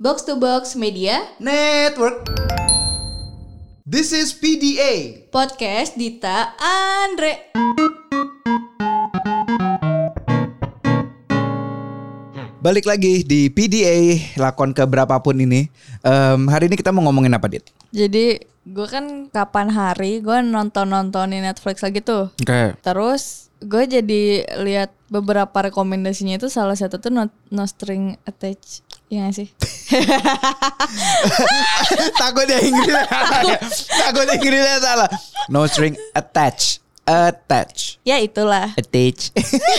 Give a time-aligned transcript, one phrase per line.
[0.00, 2.24] Box to Box Media Network.
[3.84, 5.28] This is PDA.
[5.28, 7.52] Podcast Dita Andre.
[12.64, 15.68] Balik lagi di PDA lakon ke berapapun ini.
[16.00, 17.68] Em, hari ini kita mau ngomongin apa, Dit?
[17.92, 22.32] Jadi gue kan kapan hari gue nonton nontonin Netflix lagi tuh.
[22.40, 22.72] Oke.
[22.80, 28.89] Terus gue jadi lihat beberapa rekomendasinya itu salah satu tuh no, no string attached.
[29.10, 29.48] Iya gak sih?
[32.14, 33.42] Takut ya Inggrisnya salah.
[33.50, 33.58] ya.
[34.06, 35.08] Takut Inggrisnya salah.
[35.50, 36.78] No string attach.
[37.02, 37.98] Attach.
[38.06, 38.70] ya itulah.
[38.78, 39.34] Attach.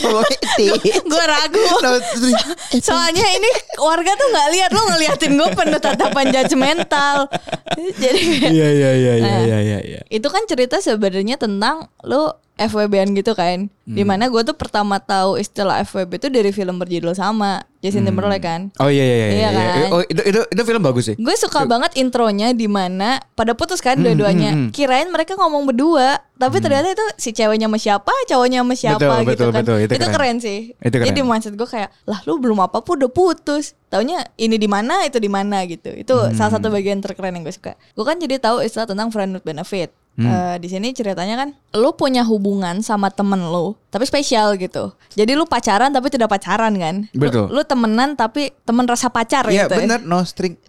[1.07, 1.63] Gue ragu.
[1.79, 2.35] No string.
[2.83, 3.47] Soalnya ini
[3.79, 7.31] warga tuh nggak lihat lo ngeliatin gue penuh tatapan judgmental.
[7.79, 9.39] Jadi Iya iya iya iya Nah.
[9.48, 9.79] iya iya.
[9.79, 10.01] iya.
[10.11, 13.70] itu kan cerita sebenarnya tentang lo FWB-an gitu kan.
[13.81, 13.95] Hmm.
[13.97, 18.41] Di mana gue tuh pertama tahu istilah FWB itu dari film berjudul sama Justin Timberlake
[18.41, 18.70] kan.
[18.77, 19.27] Oh iya iya iya.
[19.27, 19.61] Iya iya.
[19.73, 19.89] kan?
[19.89, 21.15] Oh itu itu itu film bagus sih.
[21.15, 24.51] Gue suka banget intronya di mana pada putus kan Hmm, dua-duanya.
[24.51, 24.71] hmm, hmm.
[24.71, 29.17] Kirain mereka ngomong berdua, tapi ternyata itu si ceweknya sama siapa, cowoknya sama siapa Betul,
[29.20, 29.59] gitu betul, kan.
[29.59, 29.77] betul.
[29.82, 30.13] Itu keren.
[30.13, 30.59] keren sih.
[30.77, 31.07] Itu keren.
[31.09, 33.73] Jadi mindset gue kayak, lah lu belum apa-apa udah putus.
[33.87, 35.91] Taunya ini di mana, itu di mana gitu.
[35.91, 36.32] Itu Hmm.
[36.32, 37.73] salah satu bagian terkeren yang gue suka.
[37.91, 39.91] Gue kan jadi tahu istilah tentang friend with benefit.
[40.12, 40.27] Hmm.
[40.27, 44.91] Eh, di sini ceritanya kan, lu punya hubungan sama temen lu, tapi spesial gitu.
[45.12, 47.07] Jadi lu pacaran tapi tidak pacaran kan?
[47.12, 47.48] Lu- Betul.
[47.48, 49.79] Lu, temenan tapi temen rasa pacar Iya gitu.
[49.79, 50.59] benar no string.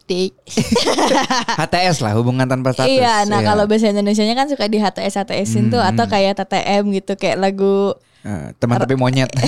[1.58, 2.86] HTS lah hubungan tanpa status.
[2.86, 7.16] Iya, nah kalau bahasa Indonesianya kan suka di HTS HTSin tuh atau kayak TTM gitu
[7.16, 9.26] kayak lagu Eh, teman tapi monyet.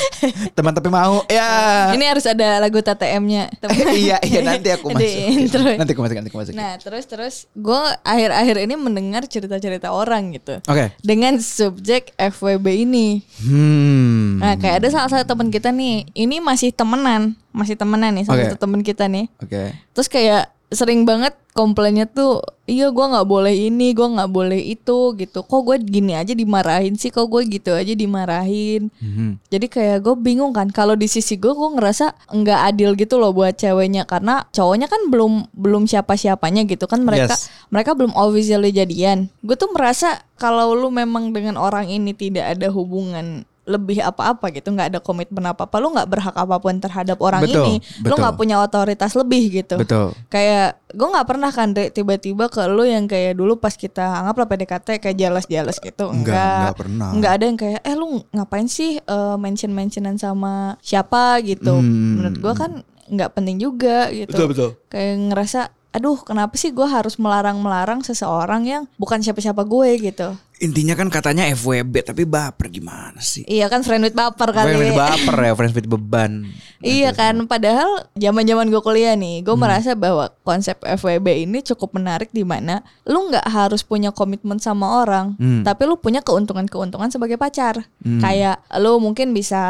[0.56, 1.24] teman tapi mau.
[1.28, 1.90] Ya.
[1.94, 3.50] ini harus ada lagu TTM-nya.
[4.02, 5.08] iya iya nanti aku masuk.
[5.08, 5.62] intro.
[5.64, 6.54] Nanti aku masuk nanti aku masuk.
[6.56, 10.58] Nah, terus terus gue akhir-akhir ini mendengar cerita-cerita orang gitu.
[10.64, 10.94] Oke.
[11.00, 13.22] Dengan subjek FWB ini.
[13.42, 14.40] Hmm.
[14.40, 18.42] Nah, kayak ada salah satu teman kita nih, ini masih temenan, masih temenan nih salah
[18.42, 18.46] Oke.
[18.52, 19.26] satu teman kita nih.
[19.38, 19.72] Oke.
[19.92, 25.12] Terus kayak sering banget komplainnya tuh iya gua nggak boleh ini gua nggak boleh itu
[25.14, 29.36] gitu kok gue gini aja dimarahin sih kok gue gitu aja dimarahin Mhm.
[29.46, 33.30] jadi kayak gue bingung kan kalau di sisi gue gue ngerasa nggak adil gitu loh
[33.30, 37.52] buat ceweknya karena cowoknya kan belum belum siapa siapanya gitu kan mereka Yes.
[37.68, 42.72] mereka belum officially jadian gue tuh merasa kalau lu memang dengan orang ini tidak ada
[42.72, 47.40] hubungan lebih apa-apa gitu nggak ada komitmen apa-apa lu nggak berhak apa pun terhadap orang
[47.40, 48.18] Betul, ini lu betul.
[48.18, 50.10] nggak punya otoritas lebih gitu Betul.
[50.26, 54.46] kayak gue nggak pernah kan Dre, tiba-tiba ke lu yang kayak dulu pas kita anggaplah
[54.46, 57.08] PDKT kayak jelas-jelas gitu Enggak, enggak enggak pernah.
[57.14, 62.18] enggak ada yang kayak eh lu ngapain sih eh, mention-mentionan sama siapa gitu Hmm.
[62.18, 62.70] menurut gue kan
[63.04, 64.70] nggak penting juga gitu Betul, betul.
[64.88, 65.60] kayak ngerasa
[65.92, 71.50] aduh kenapa sih gue harus melarang-melarang seseorang yang bukan siapa-siapa gue gitu Intinya kan katanya
[71.50, 73.42] FWB tapi baper gimana sih?
[73.44, 76.32] iya kan friend with baper kali Friends with baper ya, friends with beban.
[76.82, 79.46] Iya kan, padahal zaman-zaman gue kuliah nih, Hmm.
[79.46, 84.58] gue merasa bahwa konsep FWB ini cukup menarik di mana lu nggak harus punya komitmen
[84.58, 85.62] sama orang, Hmm.
[85.62, 87.86] tapi lu punya keuntungan-keuntungan sebagai pacar.
[88.02, 89.62] Kayak lu mungkin bisa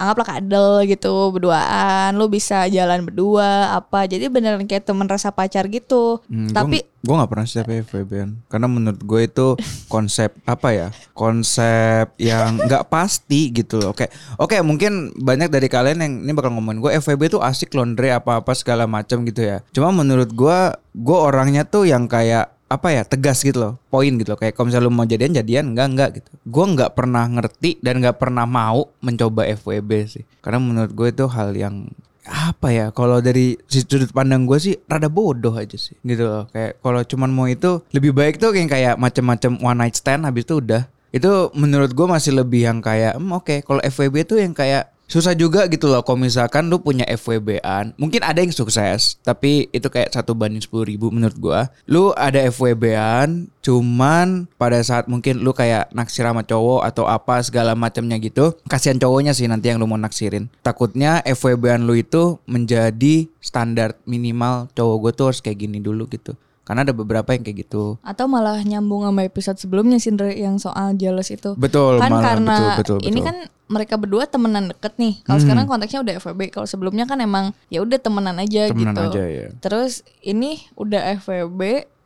[0.00, 4.04] anggaplah kadel gitu berduaan, lu bisa jalan berdua apa.
[4.10, 6.22] Jadi beneran kayak temen rasa pacar gitu.
[6.26, 8.40] Hmm, tapi gue gak pernah siapa -an.
[8.48, 9.46] karena menurut gue itu
[9.92, 14.08] konsep apa ya konsep yang nggak pasti gitu loh oke
[14.40, 18.40] oke mungkin banyak dari kalian yang ini bakal ngomongin gue FWB tuh asik laundry apa
[18.40, 20.58] apa segala macam gitu ya cuma menurut gue
[20.96, 24.38] gue orangnya tuh yang kayak apa ya tegas gitu loh poin gitu loh.
[24.38, 25.64] Kayak kalau misalnya lu mau jadian jadian.
[25.72, 26.28] Enggak enggak gitu.
[26.46, 30.24] Gue nggak pernah ngerti dan nggak pernah mau mencoba FWB sih.
[30.42, 31.88] Karena menurut gue itu hal yang
[32.24, 36.44] apa ya kalau dari sudut pandang gue sih rada bodoh aja sih gitu loh.
[36.48, 40.48] Kayak kalau cuman mau itu lebih baik tuh kayak kayak macam-macam one night stand habis
[40.48, 40.88] itu udah.
[41.14, 43.62] Itu menurut gue masih lebih yang kayak hmm, oke.
[43.62, 48.24] Kalau FWB tuh yang kayak susah juga gitu loh kalau misalkan lu punya FWB-an mungkin
[48.24, 51.60] ada yang sukses tapi itu kayak satu banding sepuluh ribu menurut gua.
[51.84, 57.72] Lu ada FWB-an cuman pada saat mungkin lu kayak naksir sama cowok atau apa segala
[57.72, 60.48] macamnya gitu kasihan cowoknya sih nanti yang lu mau naksirin.
[60.64, 66.32] Takutnya FWB-an lu itu menjadi standar minimal cowok gue tuh harus kayak gini dulu gitu
[66.64, 70.56] karena ada beberapa yang kayak gitu atau malah nyambung sama episode sebelumnya sih Ndre, yang
[70.56, 71.52] soal jealous itu.
[71.54, 73.26] betul kan malah, karena betul, betul, ini betul.
[73.28, 75.20] kan mereka berdua temenan deket nih.
[75.22, 75.44] Kalau Hmm.
[75.44, 76.40] sekarang konteksnya udah FWB.
[76.48, 79.02] Kalau sebelumnya kan emang ya udah temenan aja Temenan gitu.
[79.08, 79.46] aja, ya.
[79.56, 81.60] Terus ini udah FWB,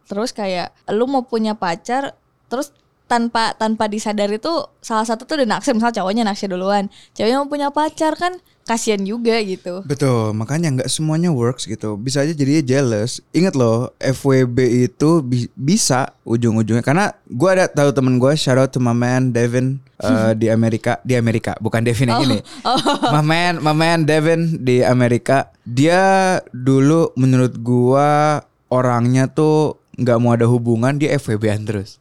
[0.07, 2.15] terus kayak lu mau punya pacar,
[2.47, 2.71] terus
[3.07, 7.49] tanpa tanpa disadari tuh salah satu tuh udah naksir misal cowoknya naksir duluan ceweknya mau
[7.49, 8.37] punya pacar kan
[8.69, 9.81] kasihan juga gitu.
[9.89, 11.97] Betul, makanya nggak semuanya works gitu.
[11.97, 13.25] Bisa aja jadinya jealous.
[13.33, 16.85] Ingat loh, FWB itu bi- bisa ujung-ujungnya.
[16.85, 21.01] Karena gue ada tahu temen gue, shout out to my man Devin uh, di Amerika,
[21.01, 22.39] di Amerika, bukan Devin yang ini.
[23.09, 25.49] My man, my man Devin di Amerika.
[25.65, 28.11] Dia dulu menurut gue
[28.69, 31.99] orangnya tuh nggak mau ada hubungan, dia FWB-an terus.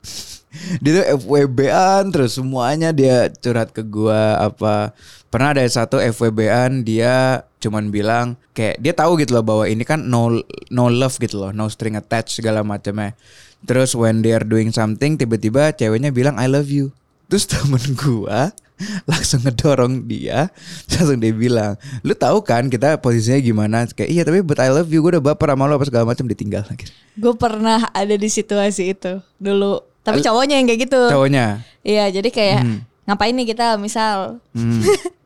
[0.82, 4.96] Dia tuh FWB-an terus semuanya dia curhat ke gua apa.
[5.28, 10.06] Pernah ada satu FWB-an dia cuman bilang kayak dia tahu gitu loh bahwa ini kan
[10.08, 10.40] no
[10.72, 13.14] no love gitu loh no string attached segala macamnya.
[13.66, 16.96] Terus when they are doing something tiba-tiba ceweknya bilang I love you.
[17.28, 18.56] Terus temen gua
[19.10, 20.54] langsung ngedorong dia
[20.94, 21.74] langsung dia bilang
[22.06, 23.78] lu tahu kan kita posisinya gimana?
[23.90, 26.30] Kayak iya tapi but I love you gue udah baper sama lu apa segala macam
[26.30, 26.86] ditinggal lagi.
[27.18, 29.18] Gue pernah ada di situasi itu.
[29.42, 29.82] Dulu.
[30.07, 31.01] Tapi cowoknya yang kayak gitu.
[31.07, 31.45] cowoknya
[31.83, 32.80] Iya, jadi kayak Hmm.
[33.06, 34.81] ngapain nih kita misal Hmm.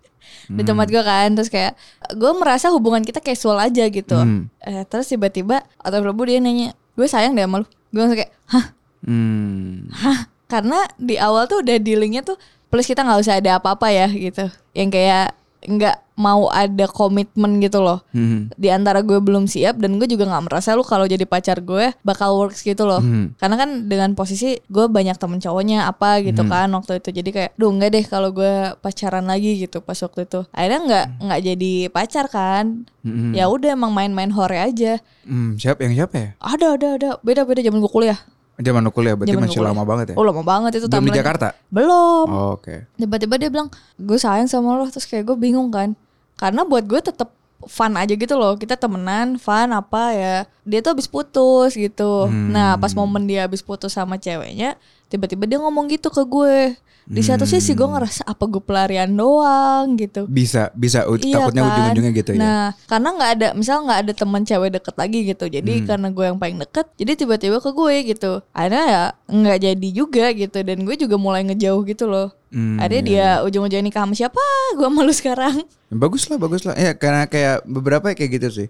[0.51, 1.79] di tempat gue kan terus kayak
[2.11, 4.17] gue merasa hubungan kita casual aja gitu.
[4.17, 4.51] Hmm.
[4.59, 8.33] Eh, terus tiba-tiba atau Prabu dia nanya, "Gue sayang deh sama lu." Gue langsung kayak,
[8.49, 8.65] "Hah?
[9.01, 9.87] Hmm.
[9.93, 12.35] Hah?" Karena di awal tuh udah dealingnya tuh
[12.67, 14.51] plus kita nggak usah ada apa-apa ya gitu.
[14.75, 15.27] Yang kayak
[15.61, 18.05] nggak mau ada komitmen gitu loh.
[18.13, 18.53] Hmm.
[18.53, 21.93] Di antara gue belum siap dan gue juga nggak merasa lu kalau jadi pacar gue
[22.05, 23.01] bakal works gitu loh.
[23.01, 23.33] Hmm.
[23.41, 27.09] Karena kan dengan posisi gue banyak temen cowoknya apa gitu kan waktu itu.
[27.09, 30.45] Jadi kayak, duh enggak deh kalau gue pacaran lagi gitu pas waktu itu.
[30.53, 32.85] Akhirnya nggak nggak jadi pacar kan.
[33.01, 33.33] Hmm.
[33.33, 35.01] Ya udah emang main-main hore aja.
[35.25, 36.29] Hmm, siapa yang siapa ya?
[36.37, 38.19] Ada ada ada beda beda zaman gue kuliah.
[38.59, 39.71] Zaman lu kuliah berarti Zaman masih kuliah.
[39.73, 40.15] lama banget ya?
[40.19, 41.15] Oh lama banget itu Belum di.
[41.15, 41.47] Jakarta?
[41.71, 42.25] Belum.
[42.27, 42.85] Oh, Oke.
[42.99, 45.95] Tiba-tiba dia bilang gue sayang sama lo terus kayak gue bingung kan.
[46.35, 47.31] Karena buat gue tetap
[47.69, 52.73] fun aja gitu loh kita temenan fun apa ya dia tuh habis putus gitu nah
[52.73, 54.73] pas momen dia habis putus sama ceweknya
[55.11, 59.97] tiba-tiba dia ngomong gitu ke gue di satu sisi gue ngerasa apa gue pelarian doang
[59.97, 61.03] gitu Bisa, bisa.
[61.03, 61.69] Iya takutnya kan?
[61.73, 62.39] ujung-ujungnya gitu ya.
[62.39, 65.43] Nah, karena nggak ada, misal nggak ada teman cewek deket lagi gitu.
[65.49, 65.53] Hmm.
[65.59, 68.31] Jadi karena gue yang paling deket, jadi tiba-tiba ke gue gitu.
[68.53, 70.57] Akhirnya ya nggak jadi juga gitu.
[70.61, 72.31] Dan gue juga mulai ngejauh gitu loh.
[72.53, 74.43] Hmm, Akhirnya dia ujung-ujungnya nikah sama siapa?
[74.79, 75.65] Gue malu sekarang.
[75.89, 76.77] Bagus lah, bagus lah.
[76.77, 78.67] Ya karena kayak beberapa kayak gitu sih.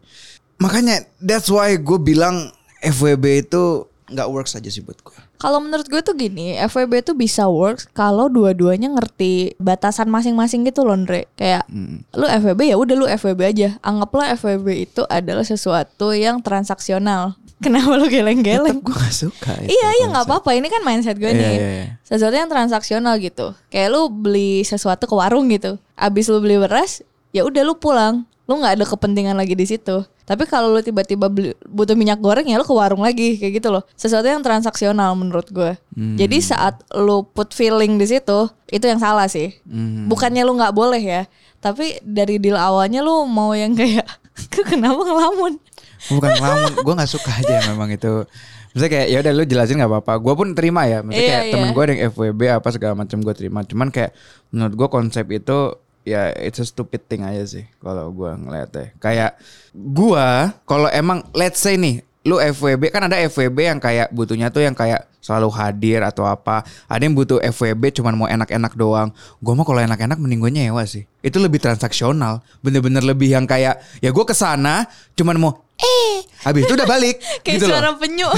[0.58, 2.50] Makanya that's why gue bilang
[2.82, 5.16] FWB itu nggak works aja sih buat gue.
[5.36, 10.84] Kalau menurut gue tuh gini, FWB tuh bisa works kalau dua-duanya ngerti batasan masing-masing gitu
[10.84, 11.26] loh, Andre.
[11.34, 12.04] Kayak Hmm.
[12.12, 13.70] lu FWB ya udah lu FWB aja.
[13.82, 17.40] Anggaplah FWB itu adalah sesuatu yang transaksional.
[17.64, 18.82] Kenapa lu geleng-geleng?
[18.82, 19.52] Tetap gue gak suka.
[19.62, 21.86] itu Iya iya nggak apa-apa ini kan mindset gue Iya, nih iya, iya.
[22.02, 27.06] sesuatu yang transaksional gitu kayak lu beli sesuatu ke warung gitu abis lu beli beras
[27.30, 30.02] ya udah lu pulang lu nggak ada kepentingan lagi di situ
[30.32, 33.68] tapi kalau lu tiba-tiba beli, butuh minyak goreng ya lu ke warung lagi kayak gitu
[33.68, 36.16] loh sesuatu yang transaksional menurut gue Hmm.
[36.16, 40.08] jadi saat lu put feeling di situ itu yang salah sih Hmm.
[40.08, 41.22] bukannya lu nggak boleh ya
[41.60, 44.08] tapi dari deal awalnya lu mau yang kayak
[44.72, 45.60] kenapa ngelamun
[46.02, 48.26] Bukan ngelamun, gue gak suka aja memang itu.
[48.74, 50.14] Misalnya kayak ya udah lu jelasin nggak apa-apa.
[50.18, 51.06] Gue pun terima ya.
[51.06, 51.54] Misalnya Iya, kayak iya.
[51.54, 53.60] temen gue ada yang FWB apa segala macam gue terima.
[53.62, 54.12] Cuman kayak
[54.50, 55.58] menurut gue konsep itu
[56.06, 58.94] ya it's a stupid thing aja sih kalau gue ngeliatnya.
[58.98, 59.38] Kayak
[59.74, 60.28] gue
[60.66, 64.78] kalau emang let's say nih lu FWB kan ada FWB yang kayak butuhnya tuh yang
[64.78, 66.62] kayak selalu hadir atau apa.
[66.86, 69.10] Ada yang butuh FWB cuman mau enak-enak doang.
[69.42, 71.06] Gue mah kalau enak-enak mending gue nyewa sih.
[71.26, 72.46] Itu lebih transaksional.
[72.62, 74.86] Bener-bener lebih yang kayak ya gue ke sana
[75.18, 75.52] cuman mau
[75.82, 77.82] eh habis itu udah balik kayak gitu loh.
[77.82, 78.30] suara penyu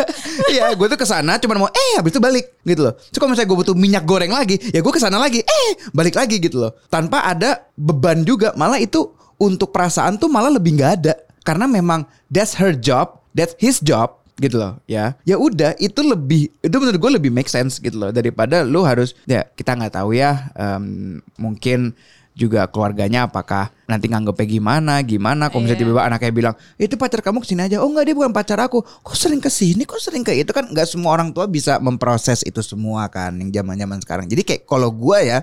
[0.54, 2.94] Iya, gue tuh ke sana cuman mau eh habis itu balik gitu loh.
[2.98, 6.18] Terus kalau misalnya gue butuh minyak goreng lagi, ya gue ke sana lagi, eh balik
[6.18, 6.74] lagi gitu loh.
[6.90, 11.14] Tanpa ada beban juga, malah itu untuk perasaan tuh malah lebih nggak ada.
[11.46, 15.18] Karena memang that's her job, that's his job gitu loh ya.
[15.26, 19.18] Ya udah itu lebih itu menurut gue lebih make sense gitu loh daripada lu harus
[19.26, 21.90] ya kita nggak tahu ya em, mungkin
[22.38, 25.90] juga keluarganya apakah nanti nganggepnya gimana gimana kalau misalnya Iya.
[25.90, 27.82] tiba-tiba anaknya bilang itu pacar kamu ke sini aja.
[27.82, 28.78] Oh enggak dia bukan pacar aku.
[28.78, 29.82] Kok sering ke sini?
[29.82, 30.54] Kok sering ke itu?
[30.54, 34.26] Kan nggak semua orang tua bisa memproses itu semua kan yang zaman zaman sekarang.
[34.30, 35.42] Jadi kayak kalau gua ya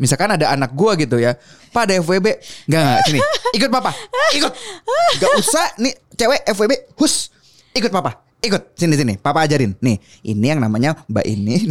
[0.00, 1.36] misalkan ada anak gua gitu ya
[1.76, 2.26] pak ada FWB
[2.72, 3.20] nggak nggak sini.
[3.60, 3.92] Ikut papa.
[4.32, 4.52] Ikut.
[5.20, 7.32] Nggak usah nih cewek FWB hus
[7.72, 9.72] ikut papa ikut sini sini papa ajarin.
[9.80, 11.64] Nih ini yang namanya mbak ini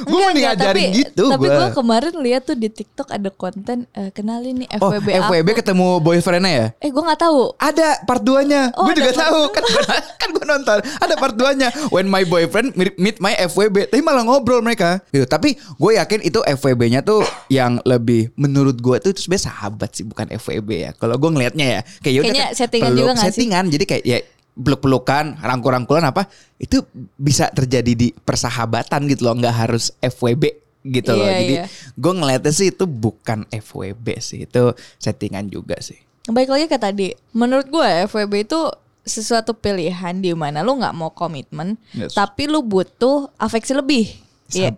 [0.00, 1.56] gue Enggak, mending enggak, ajarin tapi, gitu Tapi gua.
[1.56, 5.58] gue kemarin lihat tuh di TikTok ada konten eh, kenalin nih Oh, FWB FWB aku.
[5.58, 6.66] ketemu boyfriendnya ya?
[6.78, 7.40] Eh gue nggak tahu.
[7.56, 8.72] Ada part 2-nya.
[8.72, 9.84] Oh, gue juga tahu kan gua,
[10.16, 10.78] kan gue nonton.
[10.96, 11.68] Ada part 2-nya.
[11.88, 13.86] When my boyfriend meet- my FWB.
[13.86, 15.02] Tapi malah ngobrol mereka.
[15.08, 15.24] Gitu.
[15.24, 20.02] Tapi gue yakin itu FWB-nya tuh yang lebih menurut gue tuh itu sebenarnya sahabat sih
[20.02, 20.90] bukan FWB ya.
[20.92, 23.34] Kalau gue ngelihatnya ya kayak Kayaknya kan settingan peluk, juga nggak sih?
[23.36, 23.64] Settingan.
[23.68, 24.18] Jadi kayak ya
[24.54, 26.26] peluk-pelukan, rangkul-rangkulan apa
[26.58, 26.82] itu
[27.16, 31.28] bisa terjadi di persahabatan gitu loh, nggak harus FWB gitu loh.
[31.28, 31.64] Iya, Jadi iya.
[31.96, 35.98] gue ngeliatnya sih itu bukan FWB sih, itu settingan juga sih.
[36.28, 38.60] Baik lagi ke tadi, menurut gue FWB itu
[39.00, 42.12] sesuatu pilihan di mana lu nggak mau komitmen, Yes.
[42.12, 44.12] tapi lu butuh afeksi lebih.
[44.52, 44.70] Iya,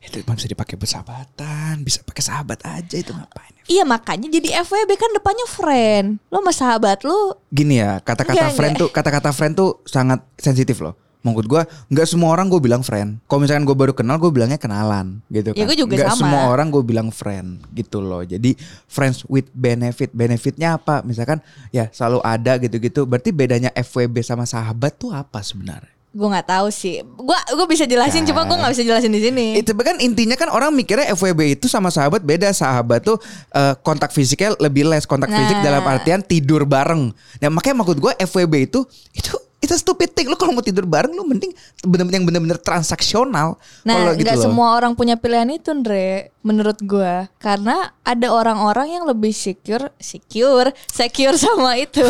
[0.00, 3.52] Itu emang bisa dipakai bersahabatan, bisa pakai sahabat aja itu ngapain?
[3.64, 6.06] iya makanya jadi FWB kan depannya friend.
[6.28, 8.82] Lu sama sahabat lu Gini ya, kata-kata friend enggak.
[8.84, 10.94] tuh kata-kata friend tuh sangat sensitif loh.
[11.24, 13.16] Menurut gua nggak semua orang gue bilang friend.
[13.24, 15.56] Kalau misalkan gue baru kenal gue bilangnya kenalan gitu kan.
[15.56, 16.20] Ya, gua juga Nggak sama.
[16.20, 18.20] semua orang gue bilang friend gitu loh.
[18.20, 18.52] Jadi
[18.84, 20.12] friends with benefit.
[20.12, 21.00] Benefitnya apa?
[21.00, 21.40] Misalkan
[21.72, 23.08] ya selalu ada gitu-gitu.
[23.08, 25.93] Berarti bedanya FWB sama sahabat tuh apa sebenarnya?
[26.14, 27.02] Gue nggak tahu sih.
[27.02, 28.30] Gua gue bisa jelasin, Kan.
[28.30, 29.46] cuma gue nggak bisa jelasin di sini.
[29.58, 32.48] Itu kan intinya kan orang mikirnya FWB itu sama sahabat beda.
[32.48, 33.18] Sahabat tuh
[33.50, 35.04] eh, kontak fisiknya lebih less.
[35.04, 35.64] Kontak fisik Nah.
[35.66, 37.10] dalam artian tidur bareng.
[37.12, 38.80] Nah makanya maksud gue FWB itu
[39.10, 40.28] itu itu stupid thing.
[40.28, 43.56] Lu kalau mau tidur bareng lu mending bener-bener yang bener-bener transaksional.
[43.80, 44.44] Nah, gitu nggak loh.
[44.44, 46.30] semua orang punya pilihan itu, Andre.
[46.44, 52.04] Menurut gua, karena ada orang-orang yang lebih secure, secure, secure sama itu.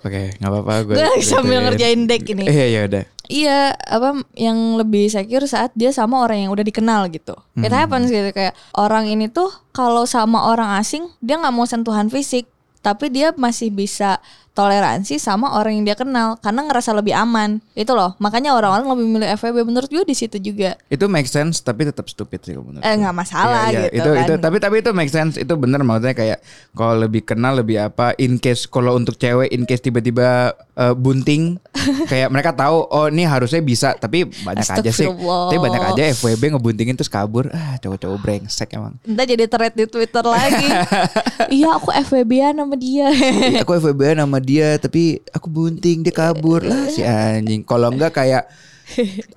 [0.00, 0.94] Oke, nggak apa-apa gue.
[0.96, 2.46] Gue sambil ngerjain deck ini.
[2.46, 3.04] Iya iya udah.
[3.30, 7.38] Iya, apa yang lebih secure saat dia sama orang yang udah dikenal gitu.
[7.62, 12.10] It happens gitu kayak orang ini tuh kalau sama orang asing dia nggak mau sentuhan
[12.10, 12.50] fisik,
[12.82, 14.18] tapi dia masih bisa
[14.52, 17.62] toleransi sama orang yang dia kenal karena ngerasa lebih aman.
[17.72, 18.18] Itu loh.
[18.18, 20.74] Makanya orang-orang lebih milih FWB menurut gue di situ juga.
[20.86, 23.88] Itu make sense tapi tetap stupid sih menurut Eh nggak masalah Iya, iya.
[23.88, 24.22] gitu itu kan.
[24.22, 26.38] itu tapi tapi itu make sense itu bener maksudnya kayak
[26.72, 31.56] kalau lebih kenal lebih apa in case kalau untuk cewek in case tiba-tiba eh, bunting
[32.10, 36.52] kayak mereka tahu oh ini harusnya bisa tapi banyak aja sih tapi banyak aja FWB
[36.52, 40.66] ngebuntingin terus kabur ah cowok-cowok brengsek emang Entah jadi thread di Twitter lagi.
[41.56, 43.08] iya aku FWB-an sama dia.
[43.58, 46.64] aku FWB sama dia tapi aku bunting dia kabur.
[46.64, 47.62] Lah si anjing.
[47.62, 48.48] Kalau enggak kayak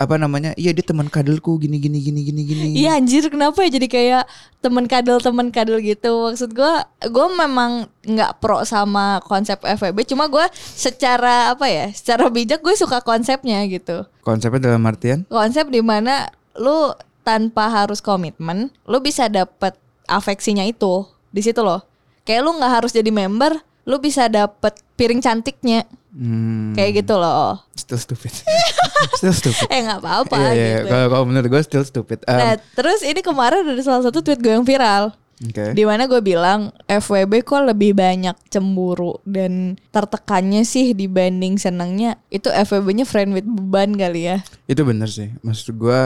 [0.02, 2.68] apa namanya iya dia teman kadelku gini gini gini gini gini.
[2.74, 4.24] Iya anjir kenapa ya jadi kayak
[4.58, 6.30] temen kadel temen kadel gitu?
[6.30, 6.74] Maksud gue
[7.06, 12.74] gue memang nggak pro sama konsep FWB cuma gue secara apa ya secara bijak gue
[12.74, 14.02] suka konsepnya gitu.
[14.26, 15.22] Konsepnya dalam artian?
[15.30, 19.78] Konsep di mana lu tanpa harus komitmen lu bisa dapet
[20.10, 21.82] afeksinya itu di situ loh.
[22.26, 27.60] Kayak lu nggak harus jadi member lu bisa dapet piring cantiknya hmm, kayak gitu loh
[27.76, 28.32] still stupid
[29.20, 30.76] still stupid eh nggak apa-apa Iya, iya.
[30.80, 32.18] gitu Kalau kalau menurut gue still stupid.
[32.24, 35.12] Um, nah terus ini kemarin ada salah satu tweet gue yang viral
[35.42, 35.74] Oke.
[35.74, 42.48] di mana gue bilang FWB kok lebih banyak cemburu dan tertekannya sih dibanding senangnya itu
[42.48, 44.38] FWB-nya friend with beban kali ya.
[44.70, 45.34] Itu bener sih.
[45.42, 46.00] Maksud gue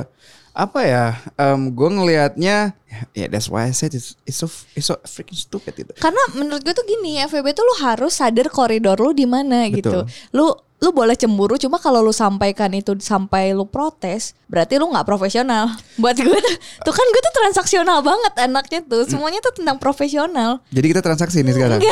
[0.55, 1.05] apa ya?
[1.37, 2.77] Um, gue ngelihatnya
[3.13, 5.93] ya that's why I said it's, it's so it's so freaking stupid gitu.
[5.99, 10.05] Karena menurut gue tuh gini FWB tuh lu harus sadar koridor lu di mana gitu.
[10.35, 15.05] Lu lu boleh cemburu cuma kalau lu sampaikan itu sampai lu protes berarti lu nggak
[15.05, 15.69] profesional.
[16.03, 19.05] Buat gue tuh, tuh kan gue tuh transaksional banget anaknya tuh.
[19.05, 20.65] Semuanya tuh tentang profesional.
[20.73, 21.85] Jadi kita transaksi ini sekarang.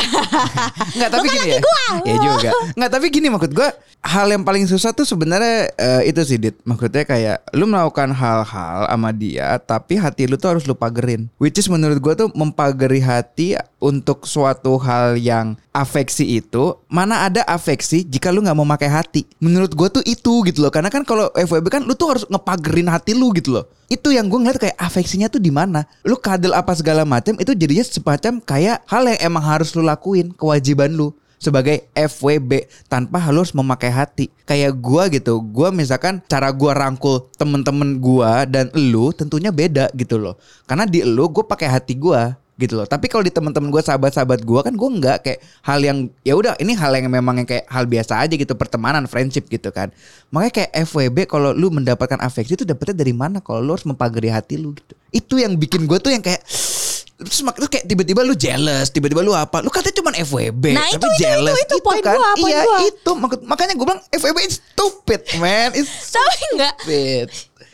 [0.96, 1.60] Enggak, tapi Lu kan gini ya.
[1.60, 1.84] gua.
[2.02, 2.50] Ya juga.
[2.74, 3.68] Enggak, tapi gini maksud gua
[4.00, 6.56] hal yang paling susah tuh sebenarnya eh, itu sih Dit.
[6.64, 11.28] Maksudnya kayak lu melakukan hal-hal sama dia tapi hati lu tuh harus lu pagerin.
[11.36, 17.46] Which is menurut gua tuh mempageri hati untuk suatu hal yang afeksi itu mana ada
[17.46, 19.22] afeksi jika lu nggak mau pakai hati.
[19.38, 20.74] Menurut gua tuh itu gitu loh.
[20.74, 23.64] Karena kan kalau FWB kan lu tuh harus ngepagerin hati lu gitu loh.
[23.86, 25.86] Itu yang gue ngeliat kayak afeksinya tuh di mana.
[26.02, 30.34] Lu kadel apa segala macam itu jadinya semacam kayak hal yang emang harus lu lakuin,
[30.34, 34.26] kewajiban lu sebagai FWB tanpa harus memakai hati.
[34.48, 35.38] Kayak gua gitu.
[35.38, 40.34] Gua misalkan cara gua rangkul temen-temen gua dan elu tentunya beda gitu loh.
[40.66, 42.84] Karena di elu gue pakai hati gua gitu loh.
[42.84, 46.56] Tapi kalau di teman-teman gue sahabat-sahabat gue kan gue nggak kayak hal yang ya udah
[46.56, 49.92] ini hal yang memang yang kayak hal biasa aja gitu pertemanan friendship gitu kan.
[50.28, 53.44] Makanya kayak FWB kalau lu mendapatkan afeksi itu dapetnya dari mana?
[53.44, 54.96] Kalau lu harus mempagari hati lu gitu.
[55.12, 56.40] Itu yang bikin gue tuh yang kayak
[57.16, 59.64] terus mak- terus kayak tiba-tiba lu jealous, tiba-tiba lu apa?
[59.64, 62.12] Lu katanya cuma FWB, Nah, tapi itu, itu, jealous itu, itu, poin kan?
[62.12, 62.78] gua, poin iya gua.
[62.84, 66.74] itu mak- makanya gue bilang FWB is stupid man, it's Tapi enggak.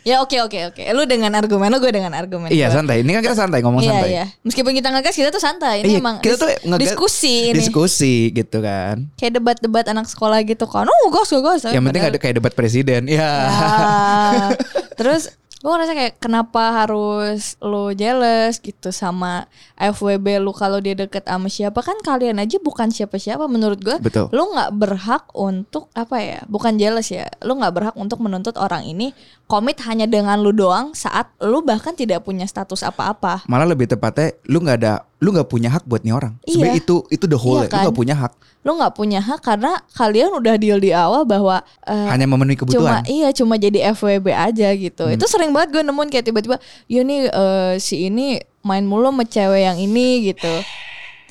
[0.03, 0.83] Ya oke oke oke.
[0.91, 2.51] Lu dengan argumen lu gue dengan argumen.
[2.51, 2.75] Iya gua.
[2.77, 3.01] santai.
[3.01, 4.09] Ini kan kita santai ngomong Iya santai.
[4.11, 4.25] iya.
[4.43, 5.79] Meskipun kita ngegas kita tuh santai.
[5.79, 7.55] Ini Iya, emang kita tuh ngegas- diskusi ini.
[7.55, 9.07] Diskusi gitu kan.
[9.15, 10.83] Kayak debat-debat anak sekolah gitu kan.
[10.85, 11.71] Oh gas gas gas.
[11.71, 13.07] Yang penting ada kayak debat presiden.
[13.07, 13.31] Ya.
[13.47, 14.47] Ya.
[14.99, 15.31] Terus
[15.63, 19.47] gue ngerasa kayak kenapa harus lo jealous gitu sama
[19.79, 21.79] FWB lu kalau dia deket sama siapa?
[21.79, 24.27] Kan kalian aja bukan siapa-siapa menurut gue Betul.
[24.35, 27.31] lu nggak berhak untuk apa ya bukan jealous ya.
[27.47, 29.15] Lu nggak berhak untuk menuntut orang ini
[29.47, 33.47] komit hanya dengan lu doang saat lu bahkan tidak punya status apa-apa.
[33.47, 36.35] Malah lebih tepatnya lu nggak ada lu nggak punya hak buat nih orang.
[36.43, 36.83] Sebenarnya Iya.
[36.83, 37.63] itu itu the whole.
[37.63, 37.71] Iya ya.
[37.71, 37.99] Lu nggak kan?
[38.03, 38.33] punya hak.
[38.63, 42.67] Lu nggak punya hak karena kalian udah deal di awal bahwa eh, Hanya memenuhi cuma
[42.67, 43.03] kebutuhan.
[43.07, 45.03] iya cuma jadi FWB aja gitu.
[45.07, 45.15] Hmm.
[45.15, 49.23] Itu sering banget gue nemuin kayak tiba-tiba, ya nih eh, si ini main mulu sama
[49.23, 50.53] cewek yang ini gitu.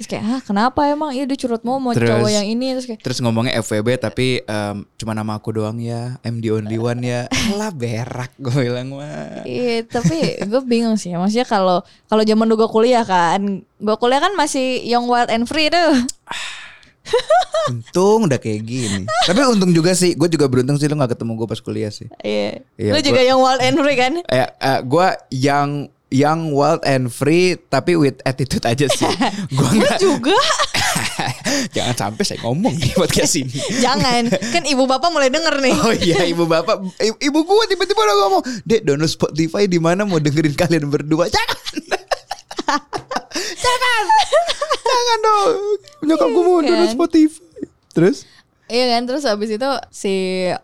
[0.02, 1.14] Terus kayak, ah kenapa emang?
[1.14, 4.42] Iya dia curhat mau mau Terus- cowok yang ini terus kayak, Terus ngomongnya FWB tapi
[4.42, 6.18] em, cuma nama aku doang ya.
[6.20, 7.30] I'm the only one ya.
[7.54, 9.46] Lah berak gue bilang mah.
[9.46, 11.14] Iya, tapi gue bingung sih.
[11.14, 15.46] Maksudnya kalau kalau zaman dulu gue kuliah kan, gue kuliah kan masih young wild and
[15.46, 15.94] free tuh.
[17.62, 19.06] Untung udah kayak gini.
[19.22, 22.10] Tapi untung juga sih, gue juga beruntung sih lu gak ketemu gue pas kuliah sih.
[22.20, 22.62] Iya.
[22.74, 24.12] Iya, Lu gua- juga young wild and free kan?
[24.20, 25.68] Eh, eh, gue yang
[26.12, 29.08] yang wild and free tapi with attitude aja sih.
[29.56, 30.36] Gue nggak juga.
[31.76, 33.48] jangan sampai saya ngomong di podcast ini.
[33.84, 35.72] Jangan, kan ibu bapak mulai denger nih.
[35.74, 40.04] Oh iya ibu bapak i- ibu gua tiba-tiba udah ngomong Dek download Spotify di mana
[40.04, 41.58] mau dengerin kalian berdua Jangan
[43.54, 44.04] Jangan
[44.82, 45.48] Jangan dong
[46.02, 46.94] Nyokap gua mau Iya download kan?
[46.94, 47.42] Spotify
[47.90, 48.18] Terus
[48.68, 50.14] Iya kan, terus habis itu si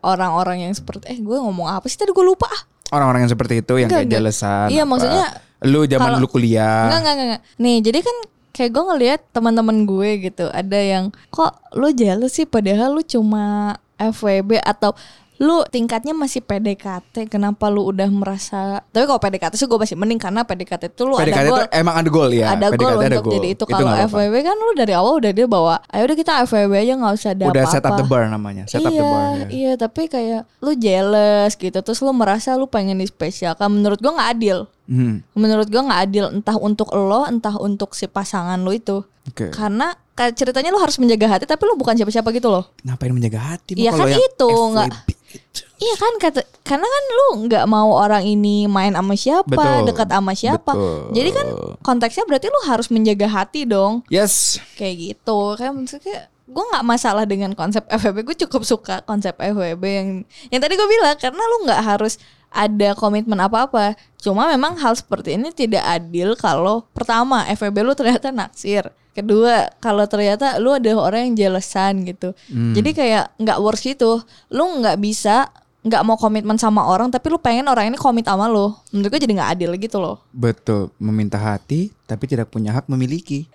[0.00, 2.48] orang-orang yang seperti eh gue ngomong apa sih tadi gue lupa.
[2.48, 2.62] ah.
[2.88, 4.90] Orang-orang yang seperti itu Yang Enggak, kayak jelesan Iya, apa.
[4.90, 5.26] maksudnya
[5.60, 7.42] Lu zaman kalau- lu kuliah Enggak, enggak, enggak, enggak.
[7.58, 8.16] Nih, jadi kan
[8.50, 13.74] kayak gue ngelihat teman-teman gue gitu, ada yang kok lu jealous sih padahal lu cuma
[13.96, 14.94] FWB atau
[15.38, 20.18] lu tingkatnya masih PDKT, kenapa lu udah merasa Tapi kalau PDKT sih gue masih mending
[20.18, 22.90] karena PDKT itu lu PDKT ada itu goal emang ada goal ya ada PDKT goal
[22.90, 23.34] ada untuk goal.
[23.34, 23.56] jadi itu.
[23.60, 23.94] Itu Kalau.
[24.04, 27.30] FWB kan lu dari awal udah dia bawa, ayo udah kita FWB aja nggak usah
[27.32, 27.70] ada Udah apa-apa.
[27.72, 29.46] set up the bar namanya Set up iya, the bar ya.
[29.48, 33.68] Iya, tapi kayak lu jealous gitu, terus lu merasa lu pengen dispesialkan.
[33.68, 34.58] Menurut gua nggak adil.
[34.84, 39.06] Hmm, Menurut gua nggak adil entah untuk lo, entah untuk si pasangan lu itu.
[39.24, 42.66] Oke Karena kayak ceritanya lu harus menjaga hati, tapi lu bukan siapa-siapa gitu loh.
[42.80, 45.60] Ngapain menjaga hati Iya kan itu, nggak- gitu.
[45.78, 49.86] Iya kan kata karena kan lu nggak mau orang ini main sama siapa, Betul.
[49.86, 50.72] dekat sama siapa.
[50.74, 51.14] Betul.
[51.14, 51.46] Jadi kan
[51.86, 54.02] konteksnya berarti lu harus menjaga hati dong.
[54.10, 56.18] Yes kayak gitu kayak maksudnya
[56.48, 60.08] gue nggak masalah dengan konsep FWB gue cukup suka konsep FWB yang
[60.48, 62.16] yang tadi gue bilang karena lu nggak harus
[62.48, 63.94] ada komitmen apa-apa.
[64.18, 68.88] Cuma memang hal seperti ini tidak adil kalau pertama FWB lu ternyata naksir.
[69.14, 72.32] Kedua kalau ternyata lu ada orang yang jelesan gitu.
[72.48, 74.22] Jadi kayak nggak worth itu.
[74.50, 78.46] Lu nggak bisa nggak mau komitmen sama orang tapi lu pengen orang ini komit sama
[78.50, 78.74] lu.
[78.94, 80.22] Menurut gue jadi nggak adil gitu loh.
[80.34, 83.50] Betul Meminta hati Tapi tidak punya hak memiliki